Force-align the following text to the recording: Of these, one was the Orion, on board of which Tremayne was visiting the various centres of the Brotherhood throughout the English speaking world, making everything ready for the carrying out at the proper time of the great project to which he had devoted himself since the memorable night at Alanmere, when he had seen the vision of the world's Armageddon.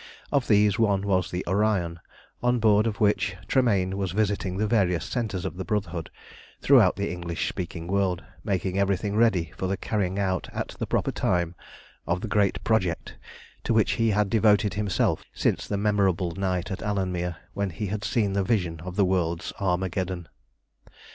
Of 0.31 0.47
these, 0.47 0.79
one 0.79 1.03
was 1.03 1.29
the 1.29 1.45
Orion, 1.45 1.99
on 2.41 2.57
board 2.57 2.87
of 2.87 2.99
which 2.99 3.35
Tremayne 3.47 3.95
was 3.95 4.13
visiting 4.13 4.57
the 4.57 4.65
various 4.65 5.05
centres 5.05 5.45
of 5.45 5.57
the 5.57 5.63
Brotherhood 5.63 6.09
throughout 6.59 6.95
the 6.95 7.11
English 7.11 7.47
speaking 7.47 7.85
world, 7.85 8.23
making 8.43 8.79
everything 8.79 9.15
ready 9.15 9.51
for 9.57 9.67
the 9.67 9.77
carrying 9.77 10.17
out 10.17 10.49
at 10.53 10.69
the 10.79 10.87
proper 10.87 11.11
time 11.11 11.53
of 12.07 12.21
the 12.21 12.27
great 12.27 12.63
project 12.63 13.15
to 13.63 13.75
which 13.75 13.91
he 13.91 14.09
had 14.09 14.27
devoted 14.27 14.73
himself 14.73 15.23
since 15.33 15.67
the 15.67 15.77
memorable 15.77 16.31
night 16.31 16.71
at 16.71 16.81
Alanmere, 16.81 17.35
when 17.53 17.69
he 17.69 17.85
had 17.85 18.03
seen 18.03 18.33
the 18.33 18.43
vision 18.43 18.79
of 18.79 18.95
the 18.95 19.05
world's 19.05 19.53
Armageddon. 19.59 20.27